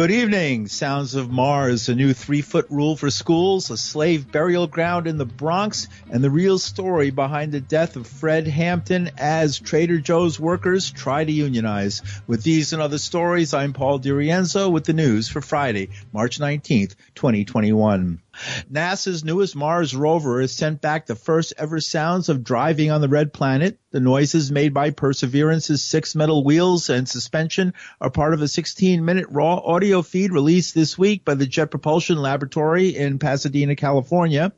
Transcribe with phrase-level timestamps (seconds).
[0.00, 0.66] Good evening.
[0.68, 5.18] Sounds of Mars, a new three foot rule for schools, a slave burial ground in
[5.18, 10.40] the Bronx, and the real story behind the death of Fred Hampton as Trader Joe's
[10.40, 12.00] workers try to unionize.
[12.26, 16.94] With these and other stories, I'm Paul DiRienzo with the news for Friday, March 19th,
[17.14, 18.20] 2021.
[18.70, 23.08] NASA's newest Mars rover has sent back the first ever sounds of driving on the
[23.08, 23.78] red planet.
[23.90, 29.04] The noises made by Perseverance's six metal wheels and suspension are part of a 16
[29.04, 34.52] minute raw audio feed released this week by the Jet Propulsion Laboratory in Pasadena, California.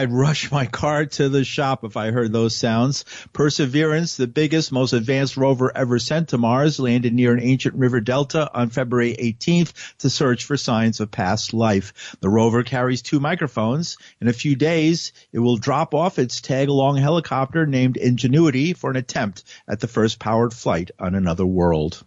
[0.00, 3.04] I'd rush my car to the shop if I heard those sounds.
[3.34, 8.00] Perseverance, the biggest, most advanced rover ever sent to Mars, landed near an ancient river
[8.00, 12.16] delta on February 18th to search for signs of past life.
[12.20, 13.98] The rover carries two microphones.
[14.22, 18.96] In a few days, it will drop off its tag-along helicopter named Ingenuity for an
[18.96, 22.02] attempt at the first powered flight on another world.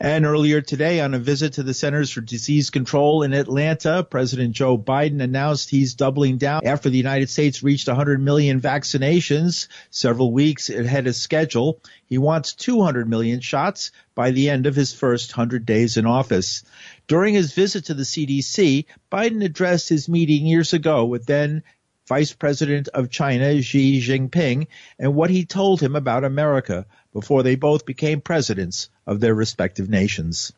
[0.00, 4.54] And earlier today, on a visit to the Centers for Disease Control in Atlanta, President
[4.54, 10.32] Joe Biden announced he's doubling down after the United States reached 100 million vaccinations several
[10.32, 11.80] weeks ahead of schedule.
[12.06, 16.64] He wants 200 million shots by the end of his first 100 days in office.
[17.08, 21.62] During his visit to the CDC, Biden addressed his meeting years ago with then
[22.08, 27.56] Vice President of China Xi Jinping and what he told him about America before they
[27.56, 30.52] both became presidents of their respective nations.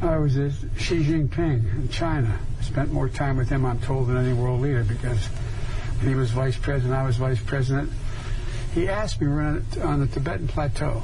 [0.00, 2.38] I was at Xi Jinping in China.
[2.60, 5.18] Spent more time with him, I'm told, than any world leader because
[6.00, 7.90] he was vice president, I was vice president.
[8.72, 11.02] He asked me, we are on the Tibetan Plateau.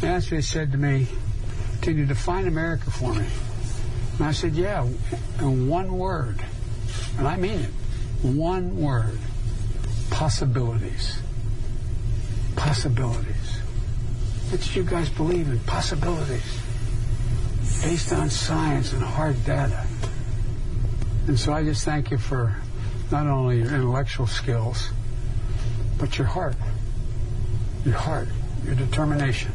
[0.00, 1.06] He asked me, he said to me,
[1.82, 3.26] Can you define America for me?
[4.16, 4.88] And I said, Yeah,
[5.38, 6.44] in one word
[7.16, 7.70] and I mean it,
[8.22, 9.18] one word
[10.10, 11.20] possibilities.
[12.60, 13.58] Possibilities.
[14.50, 15.58] What did you guys believe in?
[15.60, 16.60] Possibilities.
[17.82, 19.86] Based on science and hard data.
[21.26, 22.54] And so I just thank you for
[23.10, 24.90] not only your intellectual skills,
[25.98, 26.54] but your heart.
[27.86, 28.28] Your heart,
[28.66, 29.52] your determination.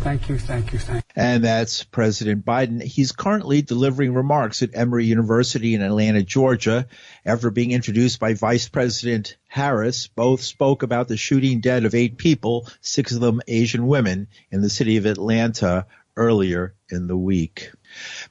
[0.00, 1.22] Thank you, thank you, thank you.
[1.22, 2.82] And that's President Biden.
[2.82, 6.86] He's currently delivering remarks at Emory University in Atlanta, Georgia.
[7.24, 12.18] After being introduced by Vice President Harris, both spoke about the shooting dead of eight
[12.18, 15.86] people, six of them Asian women, in the city of Atlanta
[16.16, 17.70] earlier in the week.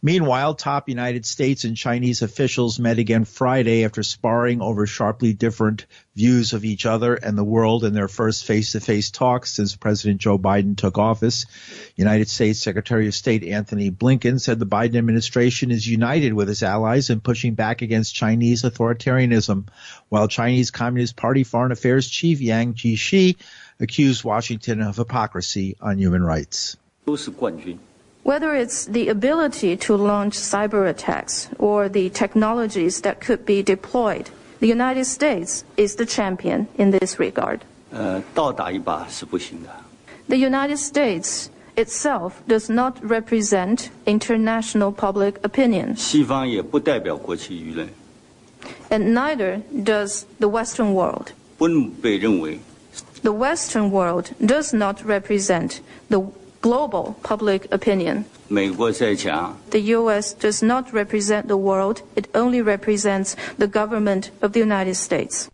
[0.01, 5.85] Meanwhile, top United States and Chinese officials met again Friday after sparring over sharply different
[6.15, 10.37] views of each other and the world in their first face-to-face talks since President Joe
[10.37, 11.45] Biden took office.
[11.95, 16.63] United States Secretary of State Antony Blinken said the Biden administration is united with its
[16.63, 19.67] allies in pushing back against Chinese authoritarianism,
[20.09, 23.35] while Chinese Communist Party Foreign Affairs Chief Yang Jiechi
[23.79, 26.77] accused Washington of hypocrisy on human rights.
[27.05, 27.77] 都是冠军。
[28.25, 34.67] Whether it's the ability to launch cyber attacks or the technologies that could be deployed, the
[34.67, 37.63] United States is the champion in this regard.
[37.93, 38.21] Uh,
[40.27, 45.95] the United States itself does not represent international public opinion.
[48.89, 51.33] And neither does the Western world.
[53.21, 56.31] The Western world does not represent the
[56.65, 58.25] global public opinion.
[58.49, 60.33] The U.S.
[60.33, 65.47] does not represent the world, it only represents the government of the United States.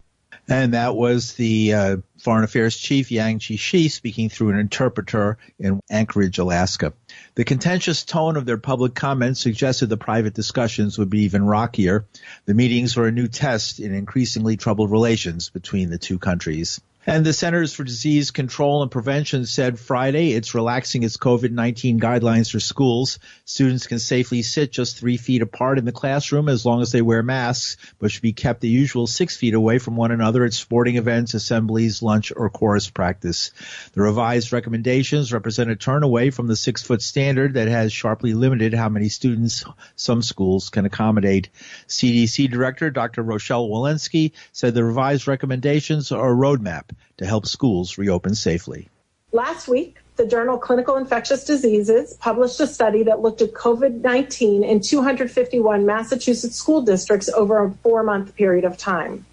[0.47, 5.81] And that was the uh, Foreign Affairs Chief Yang Jiechi speaking through an interpreter in
[5.89, 6.93] Anchorage, Alaska.
[7.35, 12.05] The contentious tone of their public comments suggested the private discussions would be even rockier.
[12.45, 16.79] The meetings were a new test in increasingly troubled relations between the two countries.
[17.07, 22.51] And the Centers for Disease Control and Prevention said Friday it's relaxing its COVID-19 guidelines
[22.51, 23.17] for schools.
[23.43, 27.01] Students can safely sit just three feet apart in the classroom as long as they
[27.01, 30.53] wear masks, but should be kept the usual six feet away from one another at
[30.53, 33.49] sporting events, assemblies, lunch, or chorus practice.
[33.93, 38.35] The revised recommendations represent a turn away from the six foot standard that has sharply
[38.35, 39.65] limited how many students
[39.95, 41.49] some schools can accommodate.
[41.87, 43.23] CDC Director Dr.
[43.23, 48.89] Rochelle Walensky said the revised recommendations are a roadmap to help schools reopen safely.
[49.31, 54.63] Last week, the journal Clinical Infectious Diseases published a study that looked at COVID 19
[54.63, 59.25] in 251 Massachusetts school districts over a four month period of time.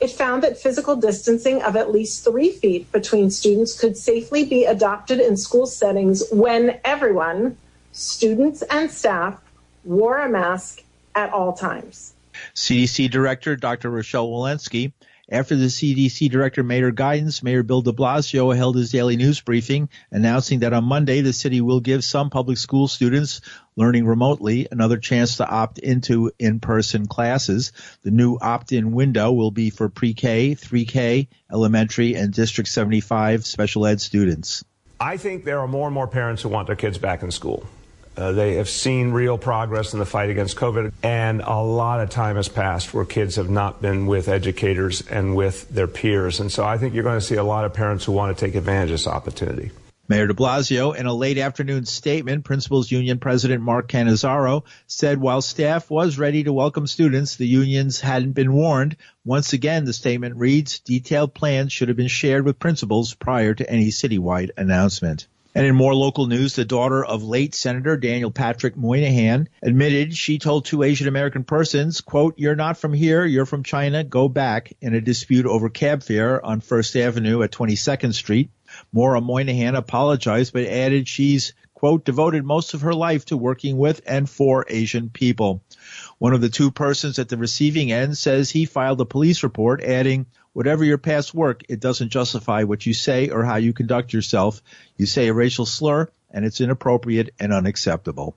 [0.00, 4.64] It found that physical distancing of at least three feet between students could safely be
[4.64, 7.56] adopted in school settings when everyone,
[7.92, 9.40] students and staff,
[9.84, 10.82] wore a mask
[11.14, 12.14] at all times.
[12.54, 13.90] CDC Director Dr.
[13.90, 14.92] Rochelle Walensky
[15.32, 19.40] after the CDC director made her guidance, Mayor Bill de Blasio held his daily news
[19.40, 23.40] briefing announcing that on Monday the city will give some public school students
[23.74, 27.72] learning remotely another chance to opt into in-person classes.
[28.02, 34.02] The new opt-in window will be for pre-K, 3K, elementary, and District 75 special ed
[34.02, 34.62] students.
[35.00, 37.66] I think there are more and more parents who want their kids back in school.
[38.16, 42.10] Uh, they have seen real progress in the fight against COVID, and a lot of
[42.10, 46.38] time has passed where kids have not been with educators and with their peers.
[46.40, 48.44] And so I think you're going to see a lot of parents who want to
[48.44, 49.70] take advantage of this opportunity.
[50.08, 55.40] Mayor de Blasio, in a late afternoon statement, Principals Union President Mark Cannizzaro said while
[55.40, 58.96] staff was ready to welcome students, the unions hadn't been warned.
[59.24, 63.70] Once again, the statement reads, detailed plans should have been shared with principals prior to
[63.70, 65.28] any citywide announcement.
[65.54, 70.38] And in more local news, the daughter of late Senator Daniel Patrick Moynihan admitted she
[70.38, 74.72] told two Asian American persons, quote, you're not from here, you're from China, go back
[74.80, 78.50] in a dispute over cab fare on First Avenue at 22nd Street.
[78.92, 84.00] Maura Moynihan apologized but added she's, quote, devoted most of her life to working with
[84.06, 85.62] and for Asian people.
[86.22, 89.82] One of the two persons at the receiving end says he filed a police report
[89.82, 94.12] adding, Whatever your past work, it doesn't justify what you say or how you conduct
[94.12, 94.62] yourself.
[94.96, 98.36] You say a racial slur and it's inappropriate and unacceptable.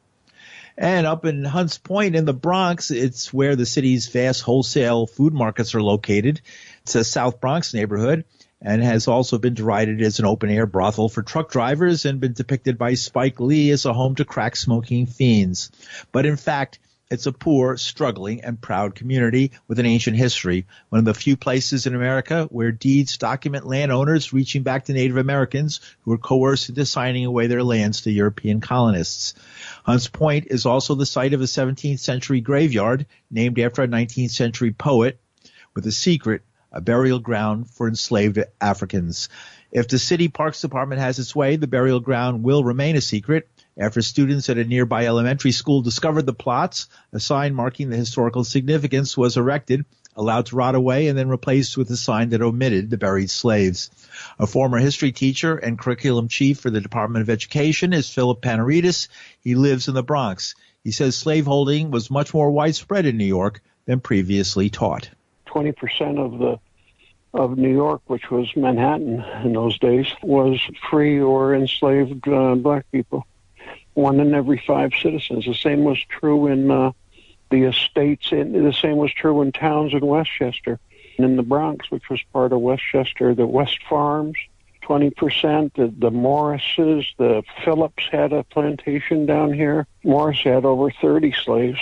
[0.75, 5.35] And up in Hunts Point in the Bronx, it's where the city's vast wholesale food
[5.35, 6.41] markets are located.
[6.81, 8.25] It's a South Bronx neighborhood
[8.59, 12.33] and has also been derided as an open air brothel for truck drivers and been
[12.33, 15.69] depicted by Spike Lee as a home to crack smoking fiends.
[16.11, 16.79] But in fact,
[17.11, 21.37] it's a poor, struggling, and proud community with an ancient history, one of the few
[21.37, 26.69] places in America where deeds document landowners reaching back to Native Americans who were coerced
[26.69, 29.35] into signing away their lands to European colonists.
[29.83, 34.31] Hunts Point is also the site of a 17th century graveyard named after a 19th
[34.31, 35.19] century poet
[35.75, 36.41] with a secret,
[36.71, 39.29] a burial ground for enslaved Africans.
[39.71, 43.47] If the city parks department has its way, the burial ground will remain a secret
[43.77, 48.45] after students at a nearby elementary school discovered the plots, a sign marking the historical
[48.45, 49.83] significance was erected,
[50.15, 53.91] allowed to rot away, and then replaced with a sign that omitted the buried slaves.
[54.39, 59.09] A former history teacher and curriculum chief for the Department of Education is Philip Panaritis.
[59.41, 60.55] He lives in the Bronx.
[60.85, 65.09] He says slaveholding was much more widespread in New York than previously taught.
[65.47, 66.59] 20% of the
[67.33, 70.57] of New York, which was Manhattan in those days, was
[70.89, 73.27] free or enslaved uh, black people
[73.95, 75.45] one in every five citizens.
[75.45, 76.91] The same was true in uh,
[77.49, 78.31] the estates.
[78.31, 80.79] In, the same was true in towns in Westchester.
[81.17, 84.35] And in the Bronx, which was part of Westchester, the West Farms,
[84.83, 89.87] 20%, the, the Morrises, the Phillips had a plantation down here.
[90.03, 91.79] Morris had over 30 slaves.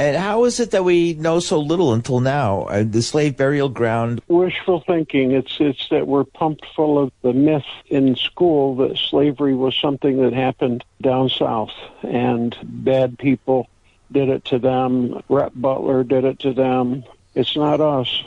[0.00, 2.62] And how is it that we know so little until now?
[2.62, 4.22] Uh, the slave burial ground.
[4.28, 5.32] Wishful thinking.
[5.32, 10.22] It's it's that we're pumped full of the myth in school that slavery was something
[10.22, 13.68] that happened down south, and bad people
[14.10, 15.22] did it to them.
[15.28, 17.04] Rhett Butler did it to them.
[17.34, 18.24] It's not us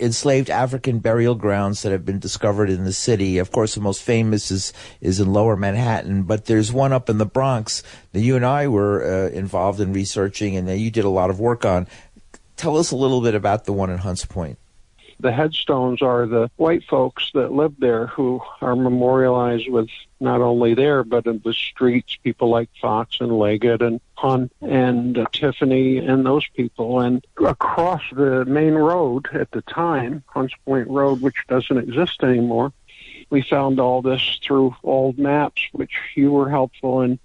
[0.00, 3.38] enslaved African burial grounds that have been discovered in the city.
[3.38, 7.18] Of course, the most famous is is in Lower Manhattan, but there's one up in
[7.18, 7.82] the Bronx
[8.12, 11.30] that you and I were uh, involved in researching, and that you did a lot
[11.30, 11.86] of work on.
[12.56, 14.58] Tell us a little bit about the one in Hunts Point.
[15.18, 19.88] The headstones are the white folks that lived there who are memorialized with
[20.20, 25.18] not only there, but in the streets, people like Fox and Leggett and Hunt and
[25.18, 27.00] uh, Tiffany and those people.
[27.00, 32.72] And across the main road at the time, Hunts Point Road, which doesn't exist anymore,
[33.30, 37.18] we found all this through old maps, which you were helpful in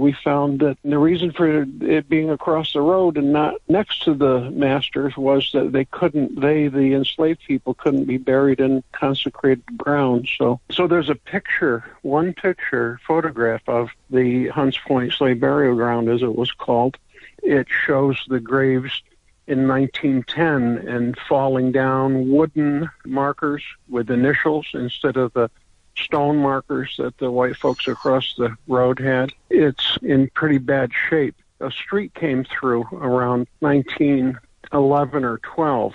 [0.00, 4.14] we found that the reason for it being across the road and not next to
[4.14, 9.62] the masters was that they couldn't they the enslaved people couldn't be buried in consecrated
[9.76, 10.26] ground.
[10.38, 16.08] So so there's a picture one picture photograph of the hunts point slave burial ground
[16.08, 16.96] as it was called.
[17.42, 19.02] It shows the graves
[19.46, 25.50] in 1910 and falling down wooden markers with initials instead of the
[25.96, 29.32] stone markers that the white folks across the road had.
[29.48, 31.36] It's in pretty bad shape.
[31.60, 35.94] A street came through around 1911 or 12,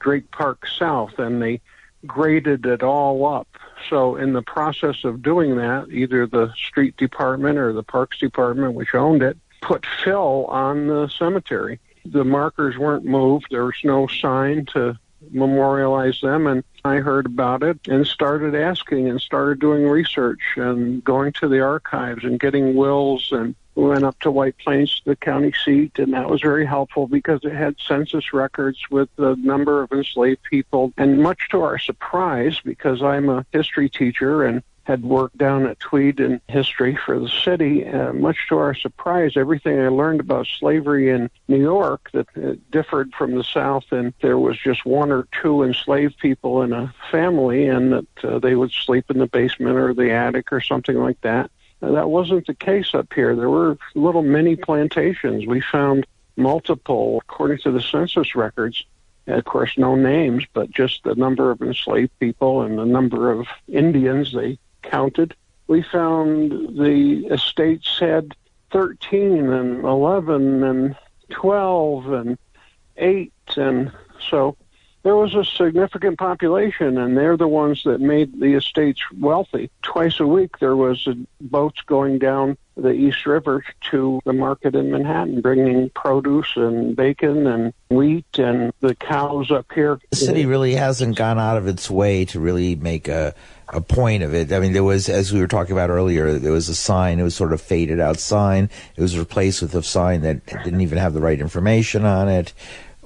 [0.00, 1.60] Drake Park South, and they
[2.06, 3.48] graded it all up.
[3.88, 8.74] So, in the process of doing that, either the street department or the parks department,
[8.74, 11.80] which owned it, put fill on the cemetery.
[12.04, 13.46] The markers weren't moved.
[13.50, 14.98] There was no sign to
[15.30, 16.46] memorialize them.
[16.46, 21.48] And I heard about it and started asking and started doing research and going to
[21.48, 26.12] the archives and getting wills and went up to White Plains, the county seat, and
[26.12, 30.92] that was very helpful because it had census records with the number of enslaved people.
[30.96, 35.78] And much to our surprise, because I'm a history teacher and had worked down at
[35.78, 37.86] Tweed in history for the city.
[37.86, 42.54] Uh, much to our surprise, everything I learned about slavery in New York that uh,
[42.70, 46.94] differed from the South, and there was just one or two enslaved people in a
[47.10, 50.96] family, and that uh, they would sleep in the basement or the attic or something
[50.96, 51.50] like that.
[51.82, 53.36] Uh, that wasn't the case up here.
[53.36, 55.46] There were little mini plantations.
[55.46, 58.86] We found multiple, according to the census records,
[59.26, 63.46] of course, no names, but just the number of enslaved people and the number of
[63.68, 65.34] Indians they counted,
[65.66, 68.34] we found the estates had
[68.70, 70.96] 13 and 11 and
[71.30, 72.38] 12 and
[72.96, 73.92] 8 and
[74.30, 74.56] so
[75.08, 79.70] there was a significant population, and they're the ones that made the estates wealthy.
[79.82, 81.08] Twice a week, there was
[81.40, 87.46] boats going down the East River to the market in Manhattan, bringing produce and bacon
[87.46, 89.98] and wheat and the cows up here.
[90.10, 93.34] The city really hasn't gone out of its way to really make a
[93.72, 94.52] a point of it.
[94.52, 97.18] I mean, there was, as we were talking about earlier, there was a sign.
[97.18, 98.70] It was sort of faded out sign.
[98.96, 102.52] It was replaced with a sign that didn't even have the right information on it.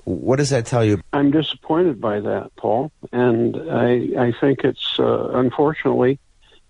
[0.05, 1.01] What does that tell you?
[1.13, 6.19] I'm disappointed by that, Paul, and I I think it's uh, unfortunately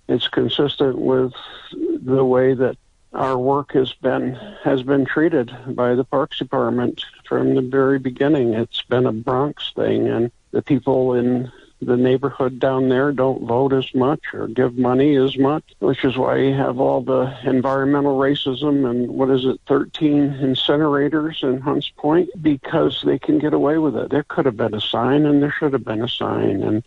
[0.08, 1.32] it's consistent with
[1.72, 2.76] the way that
[3.14, 4.34] our work has been
[4.64, 8.52] has been treated by the Parks Department from the very beginning.
[8.52, 11.50] It's been a Bronx thing, and the people in
[11.84, 16.16] the neighborhood down there don't vote as much or give money as much, which is
[16.16, 21.90] why you have all the environmental racism and what is it, 13 incinerators in Hunts
[21.96, 24.10] Point because they can get away with it.
[24.10, 26.82] There could have been a sign and there should have been a sign and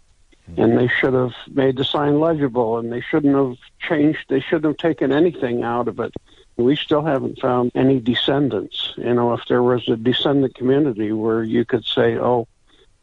[0.58, 4.66] and they should have made the sign legible and they shouldn't have changed they shouldn't
[4.66, 6.14] have taken anything out of it
[6.56, 11.42] we still haven't found any descendants you know if there was a descendant community where
[11.42, 12.48] you could say oh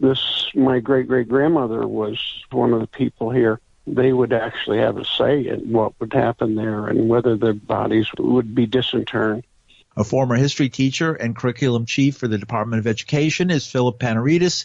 [0.03, 2.19] this my great great grandmother was
[2.51, 6.55] one of the people here they would actually have a say in what would happen
[6.55, 9.45] there and whether their bodies would be disinterred
[9.97, 14.65] a former history teacher and curriculum chief for the Department of Education is Philip Panaritis.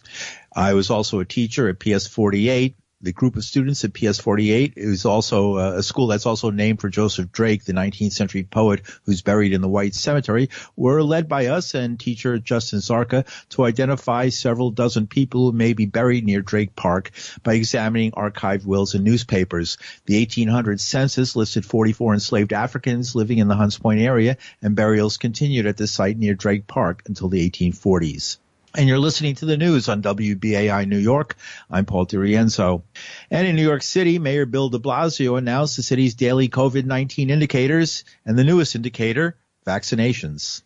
[0.55, 4.73] I was also a teacher at PS 48 the group of students at PS 48
[4.75, 8.81] is also uh, a school that's also named for Joseph Drake, the 19th century poet
[9.05, 13.65] who's buried in the White Cemetery, were led by us and teacher Justin Zarka to
[13.65, 17.11] identify several dozen people who may be buried near Drake Park
[17.43, 19.77] by examining archived wills and newspapers.
[20.05, 25.17] The 1800 census listed 44 enslaved Africans living in the Hunts Point area, and burials
[25.17, 28.37] continued at the site near Drake Park until the 1840s
[28.77, 31.35] and you're listening to the news on WBAI New York.
[31.69, 32.83] I'm Paul DiRienzo.
[33.31, 38.03] And in New York City, Mayor Bill de Blasio announced the city's daily COVID-19 indicators
[38.23, 40.61] and the newest indicator, vaccinations.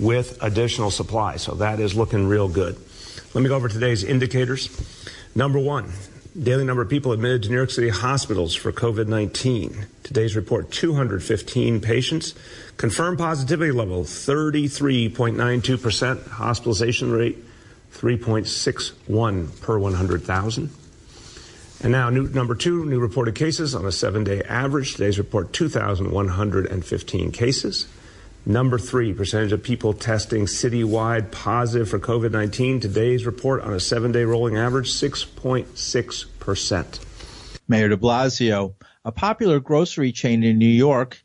[0.00, 1.36] with additional supply.
[1.36, 2.78] So that is looking real good.
[3.34, 4.70] Let me go over today's indicators.
[5.34, 5.92] Number one,
[6.40, 9.86] daily number of people admitted to New York City hospitals for COVID 19.
[10.02, 12.34] Today's report 215 patients.
[12.76, 16.28] Confirmed positivity level 33.92%.
[16.28, 17.38] Hospitalization rate
[17.92, 20.70] 3.61 per 100,000.
[21.82, 24.92] And now, new, number two, new reported cases on a seven day average.
[24.92, 27.86] Today's report 2,115 cases.
[28.46, 32.80] Number three, percentage of people testing citywide positive for COVID 19.
[32.80, 37.00] Today's report on a seven day rolling average, 6.6%.
[37.68, 41.22] Mayor de Blasio, a popular grocery chain in New York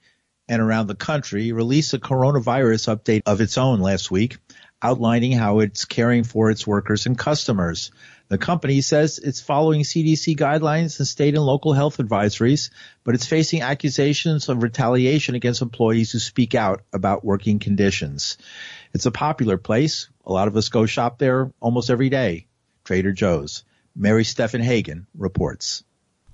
[0.47, 4.37] and around the country, released a coronavirus update of its own last week,
[4.81, 7.91] outlining how it's caring for its workers and customers.
[8.27, 12.71] The company says it's following CDC guidelines and state and local health advisories,
[13.03, 18.37] but it's facing accusations of retaliation against employees who speak out about working conditions.
[18.93, 20.09] It's a popular place.
[20.25, 22.47] A lot of us go shop there almost every day.
[22.83, 23.63] Trader Joe's.
[23.95, 25.83] Mary Steffenhagen reports.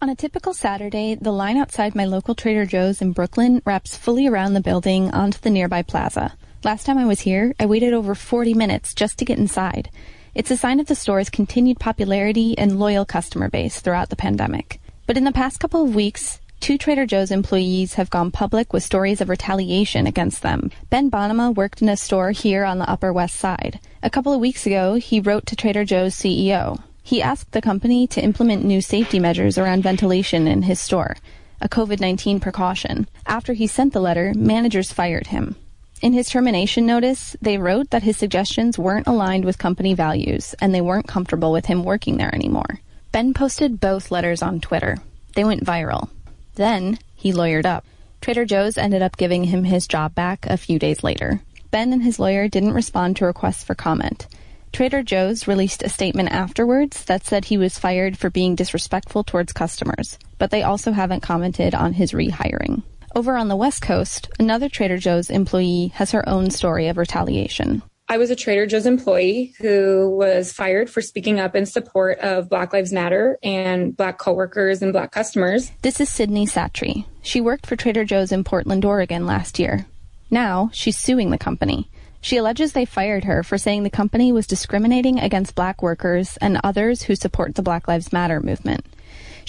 [0.01, 4.27] On a typical Saturday, the line outside my local Trader Joe's in Brooklyn wraps fully
[4.27, 6.35] around the building onto the nearby plaza.
[6.63, 9.89] Last time I was here, I waited over 40 minutes just to get inside.
[10.35, 14.79] It's a sign of the store's continued popularity and loyal customer base throughout the pandemic.
[15.07, 18.83] But in the past couple of weeks, Two Trader Joe's employees have gone public with
[18.83, 20.69] stories of retaliation against them.
[20.91, 23.79] Ben Bonnema worked in a store here on the Upper West Side.
[24.03, 26.79] A couple of weeks ago, he wrote to Trader Joe's CEO.
[27.01, 31.17] He asked the company to implement new safety measures around ventilation in his store,
[31.59, 33.07] a COVID-19 precaution.
[33.25, 35.55] After he sent the letter, managers fired him.
[36.01, 40.73] In his termination notice, they wrote that his suggestions weren't aligned with company values and
[40.73, 42.79] they weren't comfortable with him working there anymore.
[43.11, 44.97] Ben posted both letters on Twitter.
[45.35, 46.09] They went viral.
[46.55, 47.85] Then he lawyered up.
[48.19, 51.41] Trader Joe's ended up giving him his job back a few days later.
[51.69, 54.25] Ben and his lawyer didn't respond to requests for comment.
[54.73, 59.53] Trader Joe's released a statement afterwards that said he was fired for being disrespectful towards
[59.53, 62.81] customers, but they also haven't commented on his rehiring.
[63.13, 67.83] Over on the West Coast, another Trader Joe's employee has her own story of retaliation.
[68.07, 72.49] I was a Trader Joe's employee who was fired for speaking up in support of
[72.49, 75.71] Black Lives Matter and Black coworkers and Black customers.
[75.81, 77.05] This is Sydney Satry.
[77.21, 79.85] She worked for Trader Joe's in Portland, Oregon last year.
[80.29, 81.89] Now she's suing the company.
[82.21, 86.61] She alleges they fired her for saying the company was discriminating against black workers and
[86.63, 88.85] others who support the Black Lives Matter movement.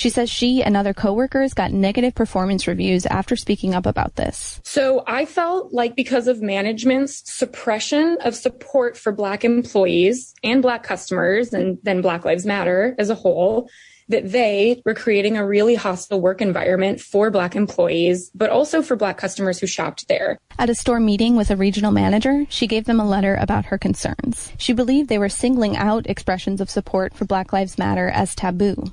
[0.03, 4.61] She says she and other coworkers got negative performance reviews after speaking up about this.
[4.65, 10.83] So I felt like because of management's suppression of support for black employees and black
[10.83, 13.71] customers and then Black Lives Matter as a whole,
[14.09, 18.97] that they were creating a really hostile work environment for black employees, but also for
[18.97, 20.37] black customers who shopped there.
[20.59, 23.79] At a store meeting with a regional manager, she gave them a letter about her
[23.79, 24.51] concerns.
[24.59, 28.87] She believed they were singling out expressions of support for Black Lives Matter as taboo.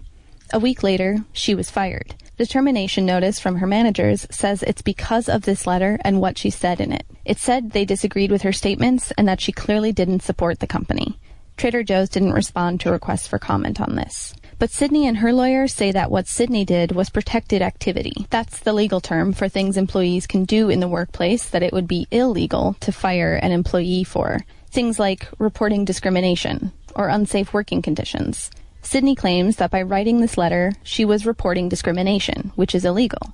[0.51, 2.15] A week later, she was fired.
[2.37, 6.49] The termination notice from her managers says it's because of this letter and what she
[6.49, 7.05] said in it.
[7.23, 11.19] It said they disagreed with her statements and that she clearly didn't support the company.
[11.57, 14.33] Trader Joe's didn't respond to requests for comment on this.
[14.57, 18.25] But Sydney and her lawyer say that what Sydney did was protected activity.
[18.29, 21.87] That's the legal term for things employees can do in the workplace that it would
[21.87, 24.39] be illegal to fire an employee for.
[24.71, 28.49] Things like reporting discrimination or unsafe working conditions.
[28.81, 33.33] Sydney claims that by writing this letter, she was reporting discrimination, which is illegal.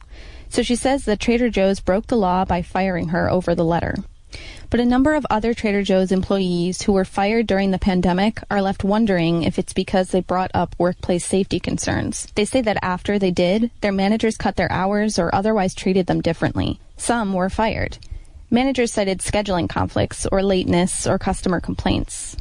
[0.49, 3.95] So she says that Trader Joe's broke the law by firing her over the letter.
[4.69, 8.61] But a number of other Trader Joe's employees who were fired during the pandemic are
[8.61, 12.27] left wondering if it's because they brought up workplace safety concerns.
[12.35, 16.21] They say that after they did, their managers cut their hours or otherwise treated them
[16.21, 16.79] differently.
[16.97, 17.97] Some were fired.
[18.49, 22.35] Managers cited scheduling conflicts or lateness or customer complaints.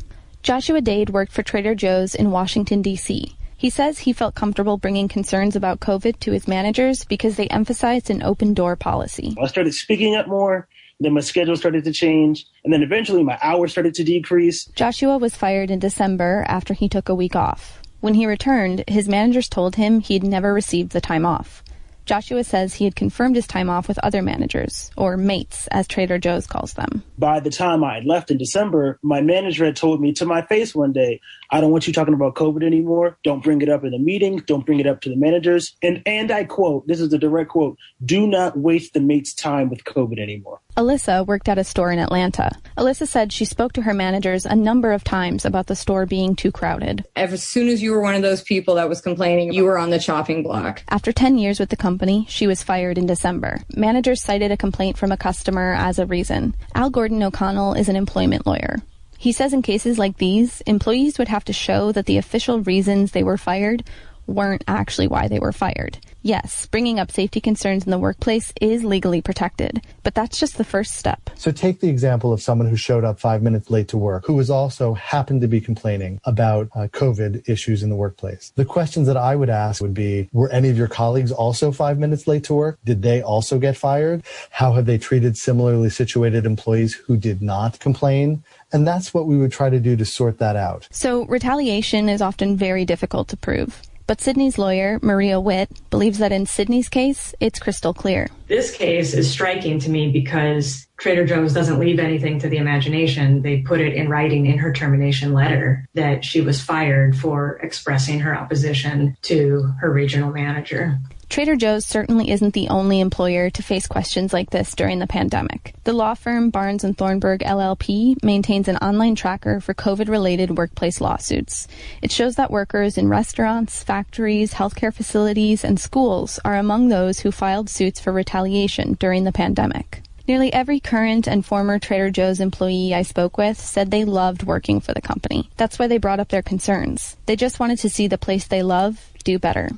[0.44, 3.34] Joshua Dade worked for Trader Joe's in Washington, D.C.
[3.56, 8.10] He says he felt comfortable bringing concerns about COVID to his managers because they emphasized
[8.10, 9.34] an open door policy.
[9.42, 10.68] I started speaking up more.
[11.00, 12.44] Then my schedule started to change.
[12.62, 14.66] And then eventually my hours started to decrease.
[14.66, 17.80] Joshua was fired in December after he took a week off.
[18.00, 21.63] When he returned, his managers told him he'd never received the time off.
[22.06, 26.18] Joshua says he had confirmed his time off with other managers, or mates, as Trader
[26.18, 27.02] Joe's calls them.
[27.18, 30.42] By the time I had left in December, my manager had told me to my
[30.42, 31.20] face one day,
[31.54, 33.16] I don't want you talking about COVID anymore.
[33.22, 34.42] Don't bring it up in the meetings.
[34.42, 35.76] Don't bring it up to the managers.
[35.82, 39.70] And, and I quote, this is a direct quote, do not waste the mate's time
[39.70, 40.58] with COVID anymore.
[40.76, 42.50] Alyssa worked at a store in Atlanta.
[42.76, 46.34] Alyssa said she spoke to her managers a number of times about the store being
[46.34, 47.04] too crowded.
[47.14, 49.90] As soon as you were one of those people that was complaining, you were on
[49.90, 50.82] the chopping block.
[50.88, 53.60] After 10 years with the company, she was fired in December.
[53.76, 56.56] Managers cited a complaint from a customer as a reason.
[56.74, 58.78] Al Gordon O'Connell is an employment lawyer.
[59.24, 63.12] He says in cases like these, employees would have to show that the official reasons
[63.12, 63.82] they were fired
[64.26, 65.96] weren't actually why they were fired.
[66.22, 70.64] Yes, bringing up safety concerns in the workplace is legally protected, but that's just the
[70.64, 71.28] first step.
[71.36, 74.32] So take the example of someone who showed up five minutes late to work, who
[74.32, 78.52] was also happened to be complaining about uh, COVID issues in the workplace.
[78.56, 81.98] The questions that I would ask would be, were any of your colleagues also five
[81.98, 82.78] minutes late to work?
[82.84, 84.22] Did they also get fired?
[84.50, 88.42] How have they treated similarly situated employees who did not complain?
[88.74, 90.88] And that's what we would try to do to sort that out.
[90.90, 93.80] So retaliation is often very difficult to prove.
[94.08, 98.28] But Sydney's lawyer, Maria Witt, believes that in Sydney's case, it's crystal clear.
[98.48, 103.42] This case is striking to me because Trader Joe's doesn't leave anything to the imagination.
[103.42, 108.18] They put it in writing in her termination letter that she was fired for expressing
[108.20, 110.98] her opposition to her regional manager.
[111.34, 115.74] Trader Joe's certainly isn't the only employer to face questions like this during the pandemic.
[115.82, 121.66] The law firm Barnes and Thornburg LLP maintains an online tracker for COVID-related workplace lawsuits.
[122.02, 127.32] It shows that workers in restaurants, factories, healthcare facilities, and schools are among those who
[127.32, 130.02] filed suits for retaliation during the pandemic.
[130.28, 134.78] Nearly every current and former Trader Joe's employee I spoke with said they loved working
[134.78, 135.50] for the company.
[135.56, 137.16] That's why they brought up their concerns.
[137.26, 139.70] They just wanted to see the place they love do better.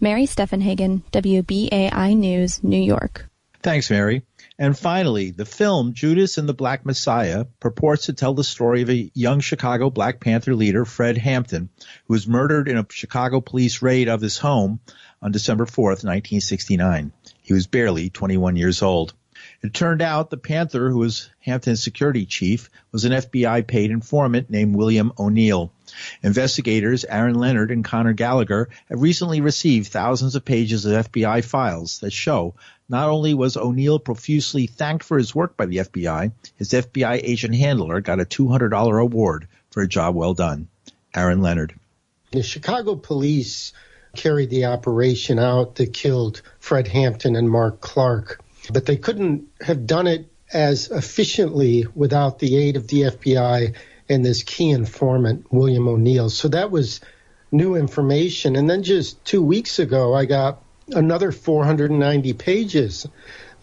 [0.00, 3.26] Mary Steffenhagen, WBAI News, New York.
[3.62, 4.22] Thanks, Mary.
[4.58, 8.90] And finally, the film Judas and the Black Messiah purports to tell the story of
[8.90, 11.68] a young Chicago Black Panther leader, Fred Hampton,
[12.06, 14.80] who was murdered in a Chicago police raid of his home
[15.20, 17.12] on December 4th, 1969.
[17.42, 19.14] He was barely 21 years old.
[19.62, 24.48] It turned out the Panther, who was Hampton's security chief, was an FBI paid informant
[24.48, 25.72] named William O'Neill.
[26.22, 32.00] Investigators Aaron Leonard and Connor Gallagher have recently received thousands of pages of FBI files
[32.00, 32.54] that show
[32.88, 37.54] not only was O'Neill profusely thanked for his work by the FBI, his FBI agent
[37.54, 40.68] handler got a $200 award for a job well done.
[41.14, 41.74] Aaron Leonard.
[42.32, 43.72] The Chicago police
[44.14, 48.40] carried the operation out that killed Fred Hampton and Mark Clark,
[48.72, 53.74] but they couldn't have done it as efficiently without the aid of the FBI
[54.08, 56.30] and this key informant, William O'Neill.
[56.30, 57.00] So that was
[57.50, 58.56] new information.
[58.56, 63.06] And then just two weeks ago, I got another 490 pages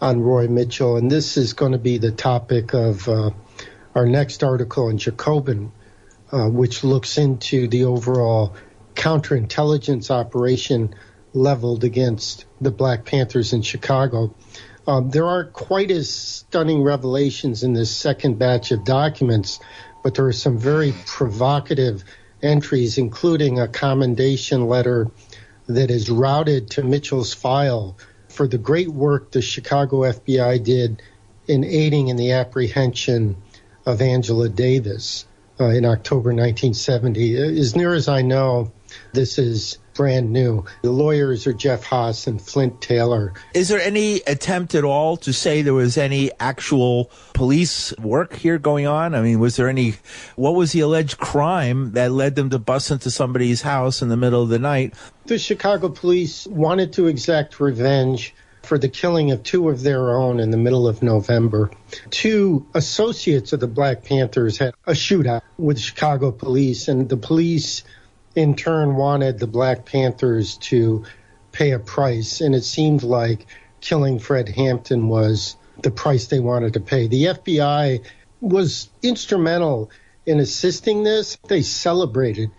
[0.00, 3.30] on Roy Mitchell, and this is going to be the topic of uh,
[3.94, 5.72] our next article in Jacobin,
[6.30, 8.54] uh, which looks into the overall
[8.94, 10.94] counterintelligence operation
[11.32, 14.34] leveled against the Black Panthers in Chicago.
[14.86, 19.58] Um, there aren't quite as stunning revelations in this second batch of documents,
[20.04, 22.04] but there are some very provocative
[22.42, 25.10] entries, including a commendation letter
[25.66, 27.96] that is routed to Mitchell's file
[28.28, 31.00] for the great work the Chicago FBI did
[31.48, 33.36] in aiding in the apprehension
[33.86, 35.24] of Angela Davis
[35.58, 37.58] uh, in October 1970.
[37.58, 38.72] As near as I know,
[39.14, 40.64] this is brand new.
[40.82, 43.32] The lawyers are Jeff Haas and Flint Taylor.
[43.54, 48.58] Is there any attempt at all to say there was any actual police work here
[48.58, 49.14] going on?
[49.14, 49.94] I mean, was there any,
[50.36, 54.16] what was the alleged crime that led them to bust into somebody's house in the
[54.16, 54.94] middle of the night?
[55.26, 60.40] The Chicago police wanted to exact revenge for the killing of two of their own
[60.40, 61.70] in the middle of November.
[62.10, 67.84] Two associates of the Black Panthers had a shootout with Chicago police, and the police
[68.34, 71.04] in turn wanted the Black Panthers to
[71.52, 73.46] pay a price, and it seemed like
[73.80, 77.06] killing Fred Hampton was the price they wanted to pay.
[77.06, 78.04] The FBI
[78.40, 79.90] was instrumental
[80.26, 81.36] in assisting this.
[81.46, 82.50] They celebrated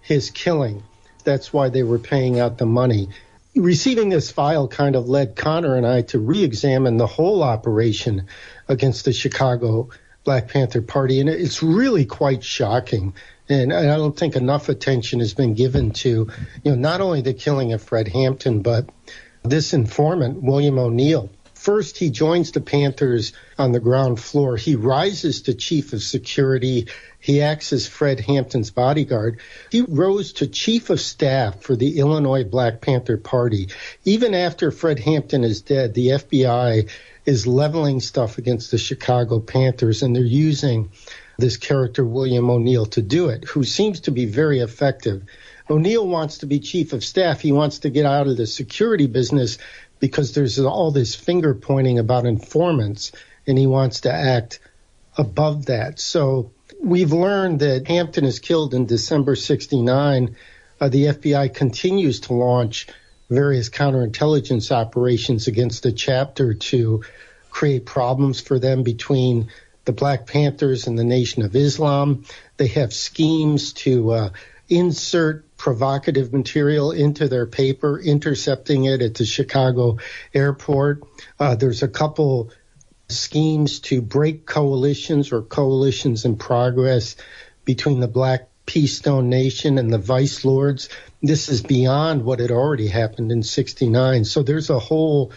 [0.00, 0.82] his killing.
[1.24, 3.08] That's why they were paying out the money.
[3.54, 8.26] Receiving this file kind of led Connor and I to re examine the whole operation
[8.68, 9.90] against the Chicago
[10.24, 13.14] Black Panther Party, and it's really quite shocking
[13.48, 16.28] and I don't think enough attention has been given to,
[16.64, 18.88] you know, not only the killing of Fred Hampton, but
[19.42, 21.30] this informant, William O'Neill.
[21.54, 24.56] First, he joins the Panthers on the ground floor.
[24.56, 26.88] He rises to chief of security.
[27.20, 29.38] He acts as Fred Hampton's bodyguard.
[29.70, 33.68] He rose to chief of staff for the Illinois Black Panther Party.
[34.04, 36.90] Even after Fred Hampton is dead, the FBI
[37.24, 40.90] is leveling stuff against the Chicago Panthers, and they're using
[41.38, 45.24] this character, William O'Neill, to do it, who seems to be very effective.
[45.70, 47.40] O'Neill wants to be chief of staff.
[47.40, 49.58] He wants to get out of the security business
[50.00, 53.12] because there's all this finger pointing about informants,
[53.46, 54.58] and he wants to act
[55.16, 56.00] above that.
[56.00, 60.36] So we've learned that Hampton is killed in December 69.
[60.80, 62.88] Uh, the FBI continues to launch
[63.30, 67.02] various counterintelligence operations against the chapter to
[67.50, 69.48] create problems for them between
[69.84, 72.24] the Black Panthers and the Nation of Islam.
[72.56, 74.30] They have schemes to uh,
[74.68, 79.98] insert provocative material into their paper, intercepting it at the Chicago
[80.34, 81.02] airport.
[81.38, 82.50] Uh, there's a couple
[83.08, 87.16] schemes to break coalitions or coalitions in progress
[87.64, 88.86] between the Black P.
[88.86, 90.88] Stone Nation and the Vice Lords.
[91.22, 94.24] This is beyond what had already happened in 69.
[94.24, 95.32] So there's a whole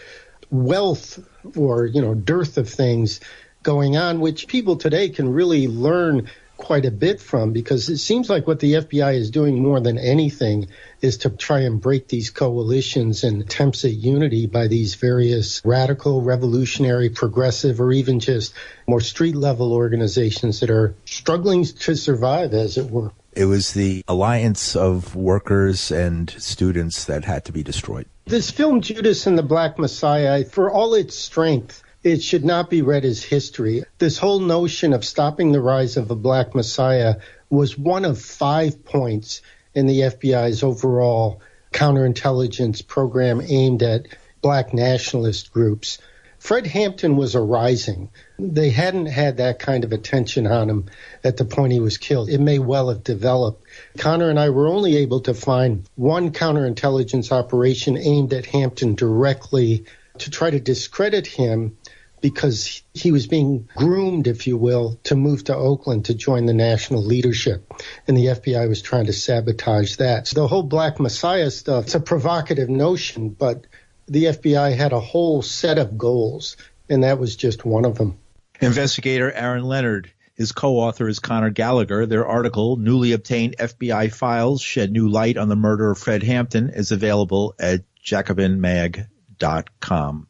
[0.50, 1.18] wealth
[1.56, 3.20] or, you know, dearth of things
[3.66, 8.30] going on, which people today can really learn quite a bit from because it seems
[8.30, 10.68] like what the FBI is doing more than anything
[11.00, 16.22] is to try and break these coalitions and attempts at unity by these various radical,
[16.22, 18.54] revolutionary, progressive, or even just
[18.86, 23.10] more street level organizations that are struggling to survive, as it were.
[23.32, 28.06] It was the alliance of workers and students that had to be destroyed.
[28.26, 32.82] This film, Judas and the Black Messiah, for all its strength, it should not be
[32.82, 33.82] read as history.
[33.98, 37.16] This whole notion of stopping the rise of a black messiah
[37.50, 39.42] was one of five points
[39.74, 41.40] in the FBI's overall
[41.72, 44.06] counterintelligence program aimed at
[44.40, 45.98] black nationalist groups.
[46.38, 48.10] Fred Hampton was a rising.
[48.38, 50.84] They hadn't had that kind of attention on him
[51.24, 52.28] at the point he was killed.
[52.28, 53.64] It may well have developed.
[53.98, 59.86] Connor and I were only able to find one counterintelligence operation aimed at Hampton directly
[60.18, 61.76] to try to discredit him
[62.20, 66.54] because he was being groomed, if you will, to move to Oakland to join the
[66.54, 67.72] national leadership.
[68.08, 70.28] And the FBI was trying to sabotage that.
[70.28, 73.66] So the whole Black Messiah stuff, it's a provocative notion, but
[74.06, 76.56] the FBI had a whole set of goals,
[76.88, 78.18] and that was just one of them.
[78.60, 80.10] Investigator Aaron Leonard.
[80.34, 82.04] His co-author is Connor Gallagher.
[82.04, 86.70] Their article, Newly Obtained FBI Files Shed New Light on the Murder of Fred Hampton,
[86.70, 90.26] is available at jacobinmag.com.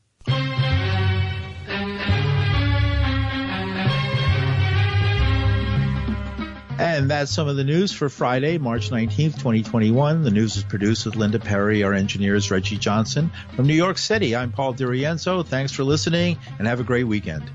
[6.78, 10.22] And that's some of the news for Friday, March 19th, 2021.
[10.22, 11.82] The news is produced with Linda Perry.
[11.82, 13.30] Our engineer is Reggie Johnson.
[13.54, 15.46] From New York City, I'm Paul DiRienzo.
[15.46, 17.50] Thanks for listening and have a great weekend.